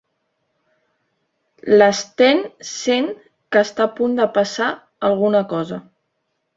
[1.75, 4.75] L'Sten sent que està a punt de passar
[5.13, 5.85] alguna cosa.